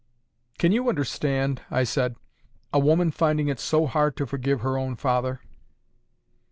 [0.57, 2.15] "Can you understand," I said,
[2.73, 5.41] "a woman finding it so hard to forgive her own father?"